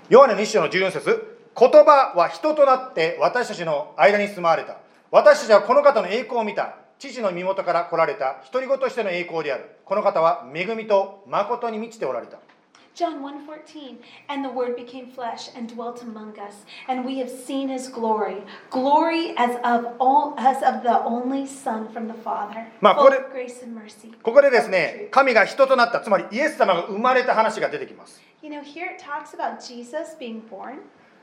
[0.09, 4.79] ヨハネの一章の14節言葉は人となって私たちの間に住まわれた
[5.11, 12.39] 私たちはこの方の栄光を見た父の身元から来られた独り子としての栄光であるこの方は恵みと誠に満ちておられた
[12.95, 13.97] John 1:14
[14.29, 18.43] And the word became flesh and dwelt among us and we have seen his glory
[18.71, 23.25] glory as of all as of the only son from the father まあ、full これ- of
[23.33, 30.81] grace and mercy ここでですね神が人となったつまりイエス様が生まれた話が出てきます You know here it talks about Jesus being born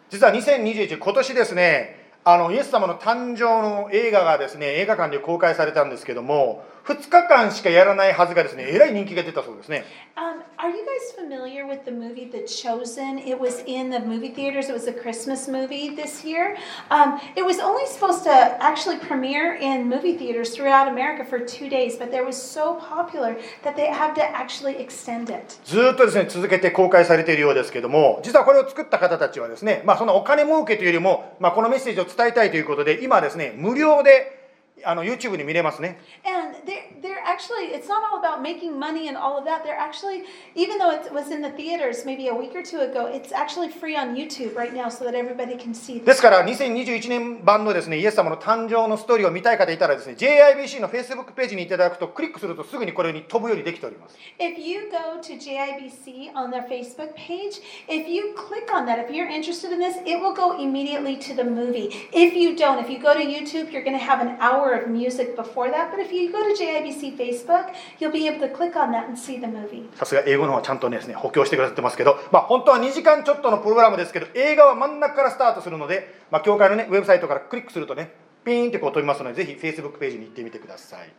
[0.10, 9.86] 実は2021今年ですねあのイエス様の誕生の映画がですね映画館で公開されたんですけども2日間しかやらないはずがですねえらい人気が出たそうですね
[10.20, 13.20] Um, are you guys familiar with the movie The Chosen?
[13.20, 14.68] It was in the movie theaters.
[14.68, 16.58] It was a Christmas movie this year.
[16.92, 21.70] Um, it was only supposed to actually premiere in movie theaters throughout America for two
[21.70, 25.58] days, but it was so popular that they had to actually extend it.
[25.64, 34.39] ずーっとですね続けて公開されているようですけども実はこれを作った方たちはですねまあそのお金儲けというよりも、まあ、このメッセージを伝えたいということで今ですね無料で
[34.86, 39.46] あの YouTube に見れますね And they're, they're actually, it's not all about making money and all of
[39.46, 39.64] that.
[39.64, 40.24] They're actually,
[40.56, 43.70] even though it was in the theaters maybe a week or two ago, it's actually
[43.70, 54.18] free on YouTube right now so that everybody can see で.すから2021年版のですねイエス様の誕生のストーリーを見たい方いたらですね JIBC の Facebook ページにいただくとクリックするとすぐにこれに飛ぶようにできております
[54.40, 59.12] If you go to JIBC on their Facebook page, if you click on that, if
[59.12, 61.90] you're interested in this, it will go immediately to the movie.
[62.14, 64.84] If you don't, if you go to YouTube, you're going to have an hour hour
[64.84, 65.92] of music before that.
[65.92, 69.18] But if you go to JIBC Facebook, you'll be able to click on that and
[69.18, 69.90] see the movie.
[69.96, 78.12] さすが英語の方はちゃんとねですね補強してくださってますけど、まあ、本当は2時間ちょっとのプログラムですけど映画は真ん中からスタートするので、まあ、教会のねウェブサイトからクリックするとね
[78.46, 81.10] ピーンってこう飛びますのでぜひ Facebook ページに行ってみてください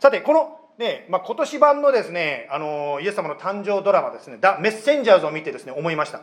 [0.00, 6.20] さてこので、まあ、今年版のですね、あの、イエス様の誕生ドラマですね、The Messengers を見てですね、思いました。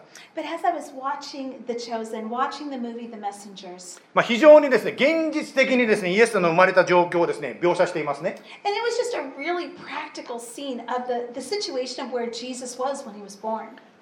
[4.24, 8.38] 非常にですね、現実的にですね、イエス様の生まれた状況をですね、描写していますね。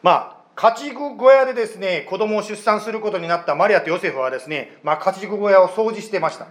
[0.04, 6.46] まあ、家畜小屋でですね、子供を出産することになったマリアとヨセフはですね、まあ、家畜小屋を掃除してました。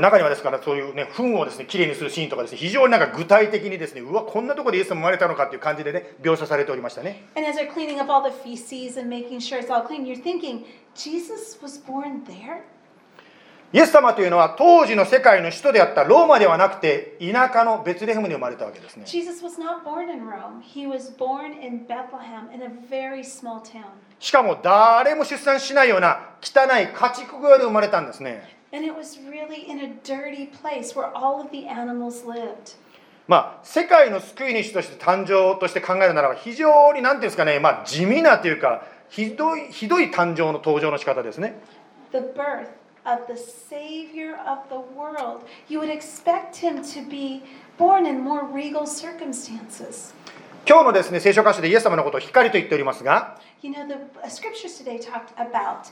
[0.00, 7.24] 中にはですから、そういうね、糞をですね、きれいにするシーンとかですね、非常になんか具体的にですね、うわ、こんなところでイエスも生まれたのかっていう感じでね、描写されておりましたね。
[13.70, 20.62] イエス様というのは当時の世界の首都であったローマではなくて田舎のベツレヘムに生まれたわけですね Jesus was not born in Rome.
[20.62, 23.84] He was born in Bethlehem in a very small town.
[24.18, 32.78] しかも誰も出産しないような汚い家畜小屋で生まれたんですね And it was really in a dirty place where all of the animals lived.
[33.26, 41.60] まあ世界の救い主として誕生として考えるならば非常に何ていうんですかね、まあ、地味なというかひどいひどい誕生の登場の仕方ですね
[42.12, 42.77] The birth
[43.08, 45.44] of the Savior of the world.
[45.68, 47.42] You would expect him to be
[47.78, 50.12] born in more regal circumstances.
[50.66, 55.90] 今日のですね聖書箇所でイエス様のことを光と言っておりますが You know, the uh, scriptures today talked about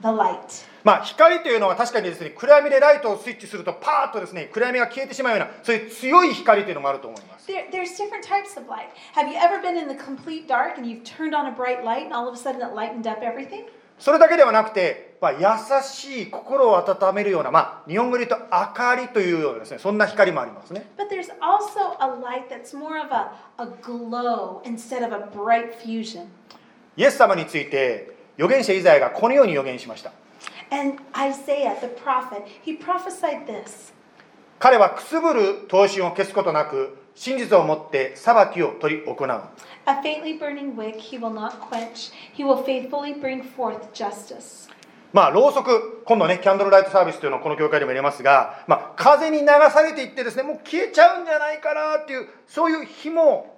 [0.00, 0.66] the light.
[0.84, 8.90] まあ、光というのは確かにですね暗闇でライトをスイッチするとパーッとですね暗闇が消えてしまうようなそういう強い光というのもあると思います There, there's different types of light.
[9.14, 12.04] Have you ever been in the complete dark and you've turned on a bright light
[12.04, 13.64] and all of a sudden it lightened up everything?
[13.98, 15.38] それだけではなくて、まあ、優
[15.82, 20.86] しい心を温めるような、まあ、日本語で言うと明かりというようなですねそんな光もありますね。
[20.96, 26.26] But there's also a light that's more of a, a glow instead of a bright fusion.
[26.96, 30.12] イエス様について預言者イザヤがこのように預言しました。
[30.70, 33.92] And Isaiah, the prophet, he prophesied this.
[34.58, 39.28] 彼はくすぶる闘身を消すことなく真実をもって裁きを取り行う
[39.86, 44.70] A faintly burning wick he will not quench, he will faithfully bring forth justice.
[45.12, 53.57] まあろうそく今度ねキャンドルライトサービスというのをこの教会でも入れますが、まあ、風に流されていってですねもう消えちゃうんじゃないかなっていうそういう火も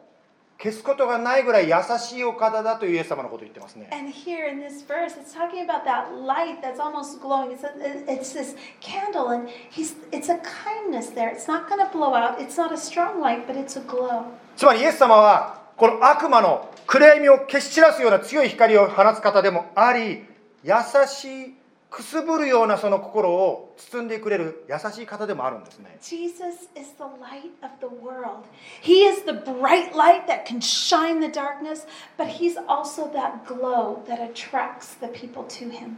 [0.63, 7.51] 消すことがないぐらい優しいお方だというイエス様のことを言ってますね And here in this verse, it's talking about that light that's almost glowing.
[7.51, 7.73] It's, a,
[8.07, 11.31] it's this candle, and he's, it's a kindness there.
[11.31, 12.39] It's not going to blow out.
[12.39, 14.25] It's not a strong light, but it's a glow.
[14.57, 20.25] つまりイエス様はこの悪魔の暗闇を消し散らすような強い光を放つ方でもあり
[20.63, 20.75] 優
[21.09, 21.55] しい
[21.91, 28.45] くすぶるようなその心を包んでくれる優しい方でもあるんですね Jesus is the light of the world.
[28.81, 31.87] He is the bright light that can shine the darkness,
[32.17, 35.97] but he's also that glow that attracts the people to him.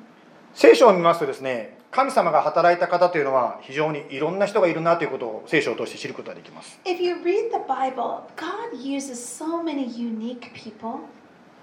[0.54, 11.00] 聖書を見ますとですね神様が働いた方というのは非常にいろんな人がいるなということを聖書を通して知ることができます If you read the Bible, God uses so many unique people.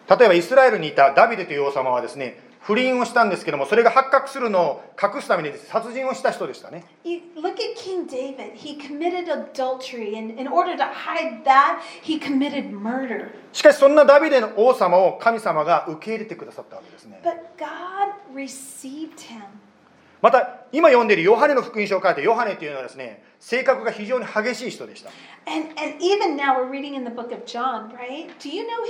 [0.07, 6.83] 例えばイスラエルにいたダビデという王様はですね不倫をしたんですけども、それが発覚するのを隠すために殺人をした人でしたね。
[13.53, 17.21] しかし、そんなダビデの王様を神様が受け入れてくださったわけですね。
[20.21, 25.09] また、今読んでいるヨハネの福音書を書いて、ヨハネというのはですね、性格が非常に激しい人でした。
[25.47, 26.03] And, and
[27.45, 28.27] John, right?
[28.49, 28.83] you know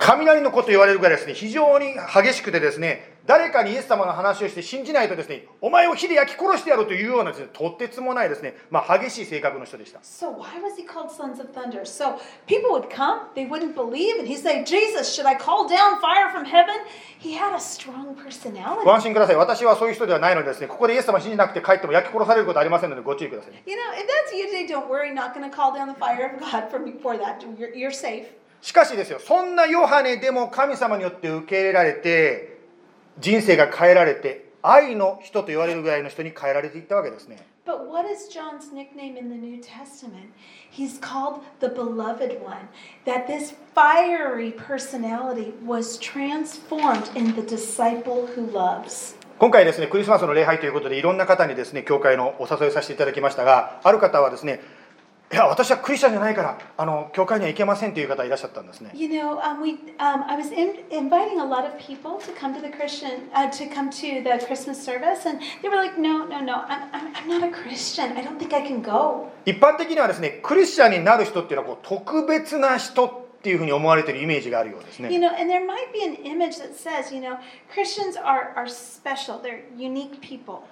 [0.00, 11.84] 雷の子と言われるぐらいですね非常に激しくてですね誰かにイエス様の話をして信じないとですねお前を火で焼き殺してやるというようなですねとてつもないですね、まあ、激しい性格の人でした So why was he called Sons of Thunder?
[11.84, 16.00] So people would come, they wouldn't believe, and he'd say, Jesus, should I call down
[16.00, 16.74] fire from heaven?
[17.18, 18.84] He had a strong personality.
[18.84, 25.98] ご安心ください私はそういう人ではないのでですねここでイエス様を信じなくて帰っても焼き殺されることはありませんのでご注意くださいね You know, if that's you today, don't worry, not going to call down the
[26.00, 27.44] fire of God from before that.
[27.58, 28.39] You're, you're safe.
[28.60, 32.58] しかしですよそんなヨハネでも神様によって受け入れられて
[33.18, 40.32] 人生が変えられて愛の人と言われるぐらいの人に変えられていったわけですね But what is John's nickname in the New Testament?
[40.68, 42.68] He's called the Beloved One.
[43.04, 49.14] That this fiery personality was transformed in the disciple who loves.
[49.38, 54.60] 今回ですねクリスマスの礼拝ということでいろんな方にですね教会のお誘いさせていただきましたがある方はですね
[55.32, 62.52] いや私はクリスチャンじゃないからあの教会には行けませんという方いらっしゃったんですね You know, um, we, um, I was in, inviting a lot of people to come
[62.52, 66.26] to the Christian, uh, to come to the Christmas service, and they were like, "No,
[66.26, 68.16] no, no, I'm, I'm, I'm not a Christian.
[68.16, 73.10] I don't think I can go." 一般的にはですねクリスチャンになる人っていうのはこう特別な人っ
[73.42, 77.38] ていうふうに思われているイメージがあるようです You ね know, and there might be an image that says, you know,
[77.72, 79.38] Christians are, are special.
[79.40, 80.62] They're unique people.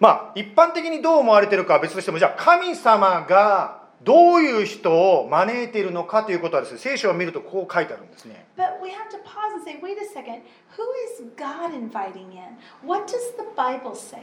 [0.00, 10.42] まあ一般的にどう思われているかは別としてもじゃあ神様がどういう人を招いているのかということはですね聖書を見るとこう書いてあるんですね But we have to pause and say, wait a second,
[10.76, 12.56] who is God inviting in?
[12.86, 14.22] What does the Bible say?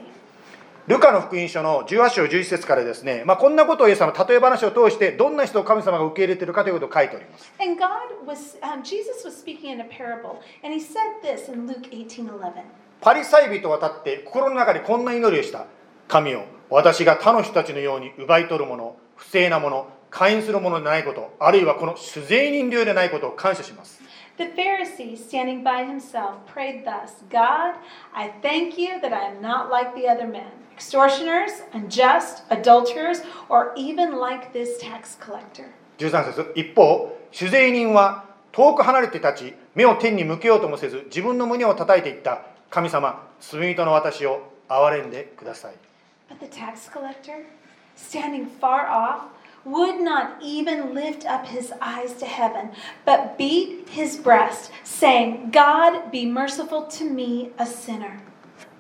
[0.88, 11.52] ルカの福音書の18章11節からですね、まあ、こんなことをイエス様例え話を通してどんな人を神様が受け入れているかということを書いております And God was, um, Jesus was speaking in a parable, and he said this
[11.52, 12.64] in Luke 18 11.
[13.02, 15.66] パリサイ人は立って心の中でこんな祈りをした
[16.08, 24.02] 神を私が他の人たちのように奪い取るもの不正なもの会員するものでないことあるいはこの酒税人流でないことを感謝します
[24.38, 27.76] The Pharisee, standing by himself, prayed thus God,
[28.14, 30.44] I thank you that I am not like the other men,
[30.74, 35.72] extortioners, unjust, adulterers, or even like this tax collector.
[36.00, 45.76] 13節一方酒税人は遠く離れて立ち目を天に向けようともせず自分の胸を叩いていった神様罪人の私を憐れんでください
[46.30, 47.46] But the tax collector,
[47.96, 49.26] standing far off,
[49.66, 52.70] would not even lift up his eyes to heaven,
[53.04, 58.22] but beat his breast, saying, God, be merciful to me, a sinner.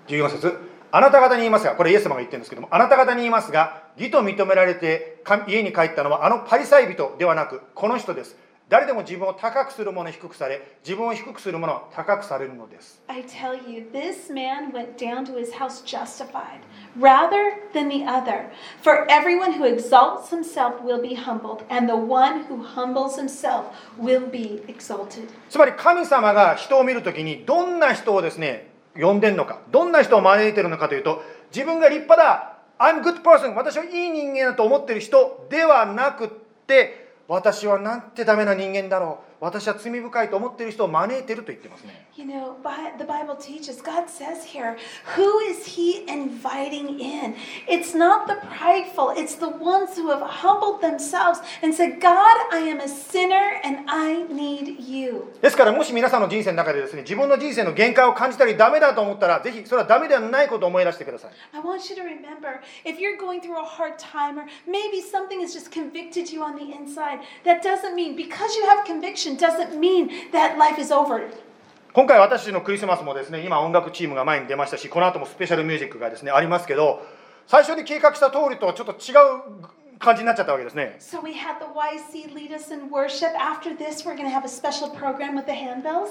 [0.07, 8.38] 14節あなた方に言いますがこれイエス様が言ってるんですけどもあなた方に言いますが義と認められてか家に帰ったのはあのパリサイ人ではなくこの人です
[8.68, 16.61] 誰でも自分を高くする者は低くされ自分を低くする者は高くされるのです I tell you, this man went down to his house justified
[16.99, 18.49] rather than the other.
[18.82, 23.66] For everyone who exalts himself will be humbled, and the one who humbles himself
[23.99, 25.28] will be exalted.
[25.49, 31.22] つまり神様が人を見るときにどんな人をですね呼んでんのかどんな人を招いてるのかというと
[31.53, 36.30] 自分が立派だ I'm good person 私はいい人間だと思ってる人ではなくっ
[36.66, 39.34] て私はなんてダメな人間だろう。
[39.39, 42.55] 私は罪深いと思っている人を招いていると言ってますね You know,
[42.97, 44.77] the Bible teaches, God says here,
[45.17, 47.36] who is He inviting in?
[47.67, 52.59] It's not the prideful, it's the ones who have humbled themselves and said, God, I
[52.59, 55.33] am a sinner and I need you.
[55.41, 65.01] ですからもし皆さんの人生の中でですね自分の人生の限界を感じたりダメだと思ったらぜひそれはダメではないことを思い出してください I want you to remember if you're going through a hard time or maybe
[65.01, 69.34] something has just convicted you on the inside, that doesn't mean, because you have conviction,
[71.93, 77.01] 今回私のクリスマスもですね今音楽チームが前に出ましたしこの後もスペシャルミュージックがですねありますけど
[77.47, 80.96] 最初に計画した通りとはちょっと違う感じになっちゃったわけですね。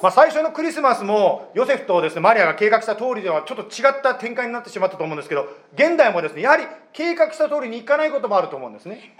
[0.02, 9.14] まあ最初のクリスマスもヨセフとです、ね、マリアが計画した通りではちょっと違った展開になってしまったと思うんですけど、現代もです、ね、やはり計画した通りにいかないこともあると思うんですね。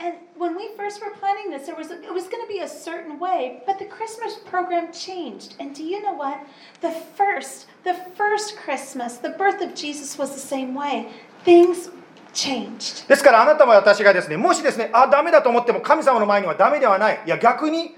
[1.50, 2.28] This, was, was
[3.18, 3.62] way,
[5.78, 6.38] you know
[6.80, 9.18] the first, the first Christmas,
[12.34, 13.08] changed.
[13.08, 17.94] ですからあなたも私がですねもしですねあダメだと思っても神様の前にはダメではないいや逆に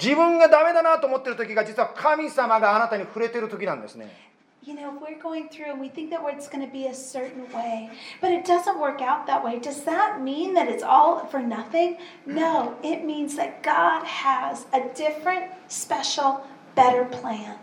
[0.00, 4.28] 自分がダメだなと思ってる時が実は神様があなたに触れてる時なんですね
[4.64, 6.92] You know, if we're going through and we think that it's going to be a
[6.92, 7.88] certain way,
[8.20, 11.96] but it doesn't work out that way, does that mean that it's all for nothing?
[12.26, 16.42] No, it means that God has a different, special,
[16.74, 17.56] better plan.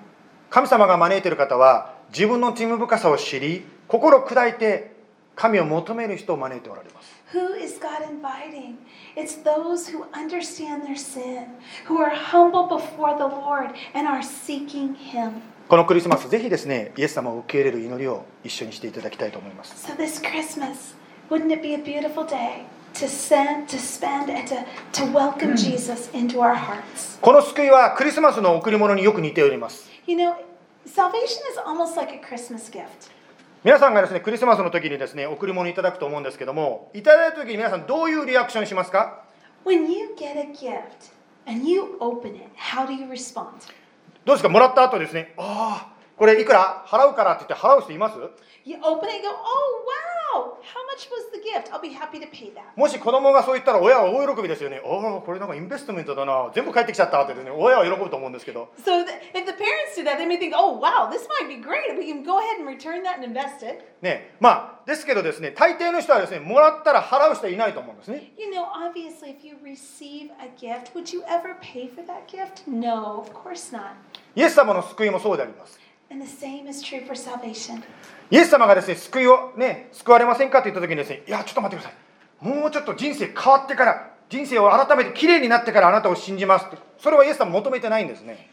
[0.49, 4.94] 神様が招いている方は自分の罪深さを知り心砕いて
[5.35, 8.75] 神を求める人を招いておられます Who is God inviting?
[9.15, 11.47] It's those who understand their sin,
[11.87, 15.41] who are humble before the Lord and are seeking Him.
[15.67, 20.93] このクリスマスぜひですねイエス様を受け入れる祈りを一緒にしていただきたいと思います So this Christmas,
[21.29, 24.63] wouldn't it be a beautiful day to send, to spend, and to,
[24.93, 27.19] to welcome Jesus into our hearts?
[27.19, 30.35] この救いはクリスマスの贈り物によく似ております You know,
[30.85, 33.09] salvation is almost like a Christmas gift.
[33.65, 39.23] 皆さんがですねクリスマスの時にですね贈り物いただくと思うんですけどもいただいた時に皆さんどういうリアクションしますか
[39.65, 41.11] ？When you get a gift
[41.47, 43.47] and you open it, how do you respond?
[44.23, 44.49] どうですか？
[44.49, 46.85] もらった後ですねああこれいくら？
[46.87, 48.17] 払うからって言って払う人います
[48.65, 50.04] ？You open it and go, oh wow,
[52.75, 54.81] もし子供がそう言ったら親は大喜びですよね。
[54.83, 56.51] おお、これなんかインベストメントだな。
[56.53, 57.49] 全部帰ってきちゃったってね。
[57.51, 58.69] 親は喜ぶと思うんですけど。
[64.01, 68.33] ねまあ、ですけどですね、大抵の人はですね、もらったら払う人はいないと思うんですね。
[68.37, 72.69] You know, obviously, if you receive a gift, would you ever pay for that gift?
[72.69, 73.93] No, of course not.
[74.35, 75.79] イエス様の救いもそうであります。
[78.29, 82.47] イエス様がですね、救いをね、救われませんかって言った時にですね、いや、ちょっと待ってください。
[82.47, 86.77] もうちょっと人生変わってから、人生を改めてきれいになってからあなたを信じますって。
[86.97, 88.49] それはイエス様求めてないんですね。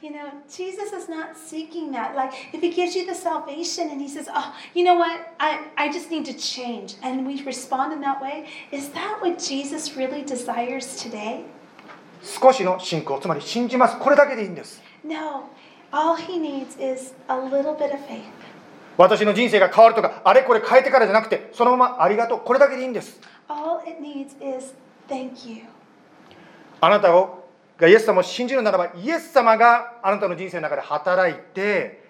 [12.23, 13.99] 少しの信仰、つまり信じます。
[13.99, 14.83] これだけでいいんです。
[15.93, 18.23] All He needs is a little bit of faith.
[18.97, 24.75] 私の人生が変わるとかあれこれ変えてからじゃなくてそのままありがとうこれだけでいいんです All it needs is
[25.09, 25.65] thank you.
[26.81, 32.03] あなたをがイエス様を信じるならばイエス様があなたの人生の中で働いて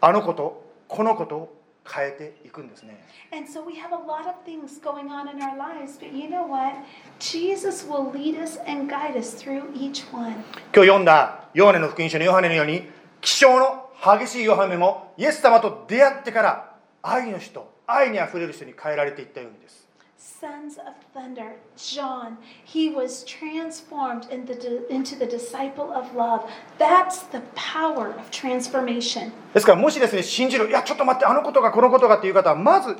[0.00, 1.57] あのことこのことを
[1.90, 6.28] 変えていくんですね And so we have a lot of things going on in our lives, but you
[6.28, 6.74] know what?
[7.18, 10.34] Jesus will lead us and guide us through each one.
[10.74, 12.82] 今日読んだヨハネの福音書のヨハネのように
[13.20, 19.87] 気象の激しいヨハネもイエス様と出会ってから愛の人愛にあふれる人に変えられていったようにです
[20.18, 26.50] Sons of Thunder, John, he was transformed into the, into the disciple of love.
[26.76, 29.30] That's the power of transformation.
[29.54, 32.96] ですからもしですね信じるいやちょっと待ってあのことがこのことがっていう方はまず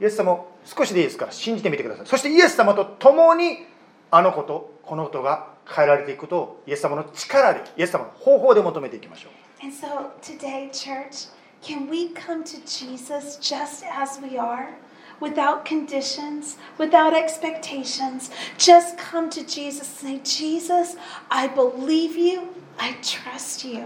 [0.00, 3.58] イエス様を少しでいいですから信じてみてくださいそしてイエス様と共に
[4.10, 11.28] あのことこのことが変えられていくことをイエス様の力でイエス様の方法で求めていきましょう And so today, church,
[11.62, 14.70] can we come to Jesus just as we are?
[15.22, 20.96] Without conditions, without expectations, just come to Jesus and say, Jesus,
[21.30, 23.84] I believe you, I trust you.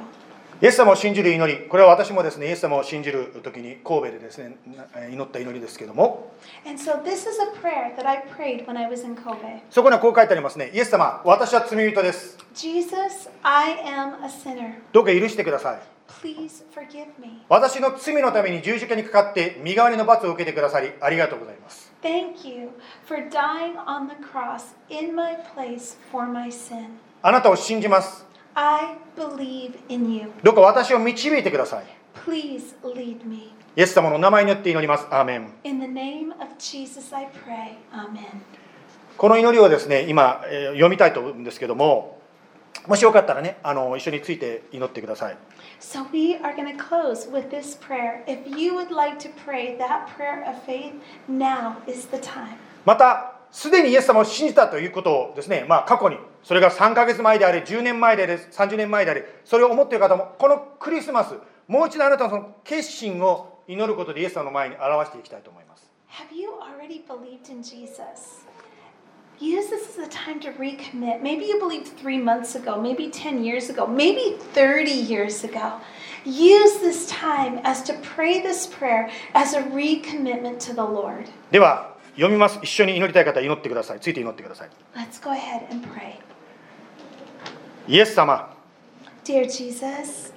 [0.63, 4.57] イエス様を信じる祈りこれは私もですねイエス様を信じる時に神戸でですね
[4.95, 6.33] な祈った祈りですけども
[6.65, 9.61] so this is a prayer that I prayed when I was in Kobe.
[9.71, 14.77] そこにはこう書いてありますねイエス様私は罪人です Jesus, I am a sinner.
[14.93, 15.96] どうか許してください.
[17.49, 22.71] 私の罪のために十字架にかかって身代わりの罰を受けてくださりありがとうございます Thank you
[23.07, 26.99] for dying on the cross in my place for my sin.
[27.23, 30.33] あなたを信じます I believe in you.
[30.43, 31.85] どうか私を導いてください
[32.27, 33.53] Please lead me.
[33.77, 37.77] イエス様の名前によって祈りますアーメン In the name of Jesus, I pray.
[37.93, 38.43] Amen.
[39.19, 42.19] この祈りをですね今、えー読みたいと思うんですけども
[42.87, 45.37] もしよかったらねあの一緒について祈ってください
[45.81, 48.25] So we are going to close with this prayer.
[48.27, 50.95] If you would like to pray that prayer of faith,
[51.29, 52.57] now is the time.
[52.85, 61.35] またすでにイエス様を信じたということをですね、まあ、過去にそれが3ヶ月前であれ10年前であれ30年前であれそれを思っている方もこのクリスマス
[61.69, 68.47] もう一度あなたのその決心を祈ることでイエス様の前に表していきたいと思います Have you already believed in Jesus?
[69.40, 71.24] Use this as a time to recommit.
[71.24, 75.82] Maybe you believed three months ago, maybe 10 years ago, maybe 30 years ago.
[76.24, 81.28] Use this time as to pray this prayer as a recommitment to the Lord.
[81.50, 86.20] では読みます一緒に祈りたい方は祈ってくださいついて祈ってください Let's go ahead and pray.
[87.88, 88.56] イエス様
[89.24, 90.32] Dear Jesus,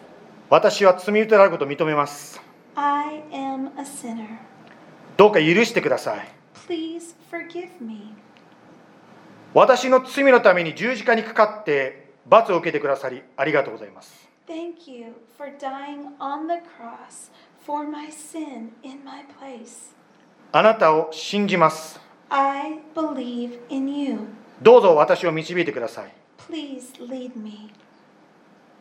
[0.48, 2.40] 私は罪人であることを認めます
[2.74, 4.38] I am a sinner.
[5.18, 6.28] どうか許してください
[6.66, 8.14] Please forgive me.
[9.53, 17.31] 私の罪のために十字架にかかって罰を受けてくださりありがとうございます Thank you for dying on the cross
[17.65, 19.93] for my sin in my place.
[20.51, 24.19] あなたを信じます I believe in you.
[24.61, 26.13] どうぞ私を導いてください
[26.49, 27.71] Please lead me.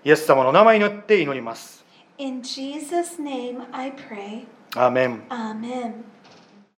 [0.05, 1.85] イエス様の名前によって祈ります
[2.19, 4.47] In Jesus' name I pray.
[4.75, 6.05] アーメン Amen.